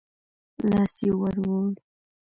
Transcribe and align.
لاس 0.69 0.93
يې 1.05 1.11
ور 1.19 1.37
ووړ. 1.45 1.67